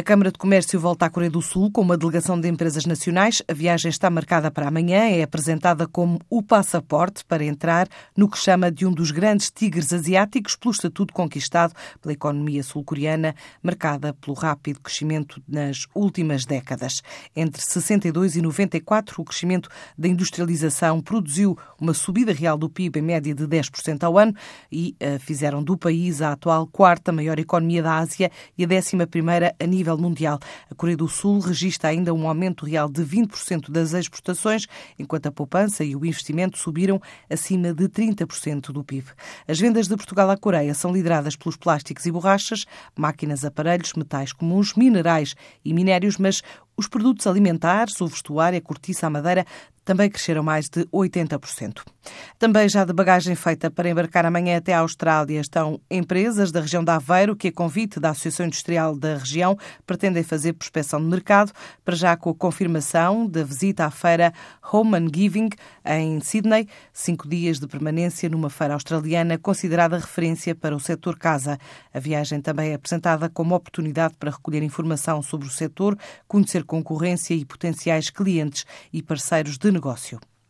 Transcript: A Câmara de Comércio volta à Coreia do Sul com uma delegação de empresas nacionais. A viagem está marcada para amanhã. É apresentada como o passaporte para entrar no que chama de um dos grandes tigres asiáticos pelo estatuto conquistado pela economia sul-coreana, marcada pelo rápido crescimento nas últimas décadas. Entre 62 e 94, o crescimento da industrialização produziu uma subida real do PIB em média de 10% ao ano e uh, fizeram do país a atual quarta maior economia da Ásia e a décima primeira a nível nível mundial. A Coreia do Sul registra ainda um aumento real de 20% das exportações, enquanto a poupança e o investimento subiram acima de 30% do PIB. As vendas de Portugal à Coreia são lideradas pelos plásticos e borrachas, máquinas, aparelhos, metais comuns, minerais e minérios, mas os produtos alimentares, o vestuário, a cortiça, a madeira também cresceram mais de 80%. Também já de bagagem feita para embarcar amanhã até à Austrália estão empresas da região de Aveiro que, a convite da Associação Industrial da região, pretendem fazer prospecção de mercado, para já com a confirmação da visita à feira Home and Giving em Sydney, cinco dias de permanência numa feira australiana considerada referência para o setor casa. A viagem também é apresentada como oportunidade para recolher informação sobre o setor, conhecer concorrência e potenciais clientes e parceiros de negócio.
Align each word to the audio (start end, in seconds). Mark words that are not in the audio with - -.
A 0.00 0.02
Câmara 0.02 0.32
de 0.32 0.38
Comércio 0.38 0.80
volta 0.80 1.04
à 1.04 1.10
Coreia 1.10 1.30
do 1.30 1.42
Sul 1.42 1.70
com 1.70 1.82
uma 1.82 1.94
delegação 1.94 2.40
de 2.40 2.48
empresas 2.48 2.86
nacionais. 2.86 3.42
A 3.46 3.52
viagem 3.52 3.90
está 3.90 4.08
marcada 4.08 4.50
para 4.50 4.66
amanhã. 4.66 5.10
É 5.10 5.22
apresentada 5.22 5.86
como 5.86 6.18
o 6.30 6.42
passaporte 6.42 7.22
para 7.22 7.44
entrar 7.44 7.86
no 8.16 8.26
que 8.26 8.38
chama 8.38 8.72
de 8.72 8.86
um 8.86 8.92
dos 8.92 9.10
grandes 9.10 9.50
tigres 9.50 9.92
asiáticos 9.92 10.56
pelo 10.56 10.72
estatuto 10.72 11.12
conquistado 11.12 11.74
pela 12.00 12.14
economia 12.14 12.62
sul-coreana, 12.62 13.34
marcada 13.62 14.14
pelo 14.14 14.34
rápido 14.34 14.80
crescimento 14.80 15.38
nas 15.46 15.86
últimas 15.94 16.46
décadas. 16.46 17.02
Entre 17.36 17.60
62 17.60 18.36
e 18.36 18.40
94, 18.40 19.20
o 19.20 19.24
crescimento 19.26 19.68
da 19.98 20.08
industrialização 20.08 21.02
produziu 21.02 21.58
uma 21.78 21.92
subida 21.92 22.32
real 22.32 22.56
do 22.56 22.70
PIB 22.70 23.00
em 23.00 23.02
média 23.02 23.34
de 23.34 23.46
10% 23.46 24.02
ao 24.02 24.16
ano 24.16 24.34
e 24.72 24.96
uh, 25.02 25.18
fizeram 25.18 25.62
do 25.62 25.76
país 25.76 26.22
a 26.22 26.32
atual 26.32 26.66
quarta 26.66 27.12
maior 27.12 27.38
economia 27.38 27.82
da 27.82 27.98
Ásia 27.98 28.30
e 28.56 28.64
a 28.64 28.66
décima 28.66 29.06
primeira 29.06 29.54
a 29.60 29.66
nível 29.66 29.89
nível 29.90 29.98
mundial. 29.98 30.38
A 30.70 30.74
Coreia 30.74 30.96
do 30.96 31.08
Sul 31.08 31.40
registra 31.40 31.90
ainda 31.90 32.14
um 32.14 32.28
aumento 32.28 32.64
real 32.64 32.88
de 32.88 33.02
20% 33.02 33.70
das 33.70 33.92
exportações, 33.92 34.66
enquanto 34.98 35.26
a 35.26 35.32
poupança 35.32 35.84
e 35.84 35.96
o 35.96 36.04
investimento 36.04 36.58
subiram 36.58 37.00
acima 37.28 37.72
de 37.72 37.88
30% 37.88 38.72
do 38.72 38.84
PIB. 38.84 39.08
As 39.48 39.58
vendas 39.58 39.88
de 39.88 39.96
Portugal 39.96 40.30
à 40.30 40.36
Coreia 40.36 40.74
são 40.74 40.92
lideradas 40.92 41.36
pelos 41.36 41.56
plásticos 41.56 42.06
e 42.06 42.12
borrachas, 42.12 42.64
máquinas, 42.96 43.44
aparelhos, 43.44 43.94
metais 43.94 44.32
comuns, 44.32 44.74
minerais 44.74 45.34
e 45.64 45.72
minérios, 45.72 46.18
mas 46.18 46.42
os 46.80 46.88
produtos 46.88 47.26
alimentares, 47.26 48.00
o 48.00 48.06
vestuário, 48.06 48.58
a 48.58 48.62
cortiça, 48.62 49.06
a 49.06 49.10
madeira 49.10 49.44
também 49.84 50.08
cresceram 50.08 50.42
mais 50.42 50.68
de 50.68 50.84
80%. 50.86 51.82
Também 52.38 52.68
já 52.68 52.84
de 52.84 52.92
bagagem 52.92 53.34
feita 53.34 53.70
para 53.70 53.88
embarcar 53.88 54.24
amanhã 54.24 54.56
até 54.56 54.72
à 54.72 54.80
Austrália 54.80 55.40
estão 55.40 55.80
empresas 55.90 56.52
da 56.52 56.60
região 56.60 56.84
de 56.84 56.90
Aveiro 56.90 57.34
que, 57.34 57.48
a 57.48 57.52
convite 57.52 57.98
da 57.98 58.10
Associação 58.10 58.46
Industrial 58.46 58.96
da 58.96 59.16
região, 59.16 59.58
pretendem 59.86 60.22
fazer 60.22 60.52
prospecção 60.52 61.00
de 61.00 61.06
mercado, 61.06 61.52
para 61.84 61.96
já 61.96 62.16
com 62.16 62.30
a 62.30 62.34
confirmação 62.34 63.26
da 63.26 63.42
visita 63.42 63.84
à 63.84 63.90
feira 63.90 64.32
Home 64.72 64.96
and 64.96 65.08
Giving 65.12 65.50
em 65.84 66.20
Sydney, 66.20 66.68
cinco 66.92 67.28
dias 67.28 67.58
de 67.58 67.66
permanência 67.66 68.28
numa 68.28 68.48
feira 68.48 68.74
australiana 68.74 69.38
considerada 69.38 69.98
referência 69.98 70.54
para 70.54 70.76
o 70.76 70.80
setor 70.80 71.18
casa. 71.18 71.58
A 71.92 71.98
viagem 71.98 72.40
também 72.40 72.70
é 72.70 72.74
apresentada 72.74 73.28
como 73.28 73.54
oportunidade 73.54 74.14
para 74.18 74.30
recolher 74.30 74.62
informação 74.62 75.20
sobre 75.20 75.48
o 75.48 75.50
setor, 75.50 75.98
conhecer 76.28 76.64
concorrência 76.70 77.34
e 77.34 77.44
potenciais 77.44 78.10
clientes 78.10 78.64
e 78.92 79.02
parceiros 79.02 79.58
de 79.58 79.72
negócio. 79.72 80.20